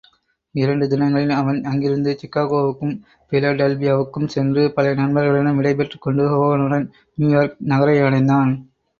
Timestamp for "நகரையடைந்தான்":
7.67-8.51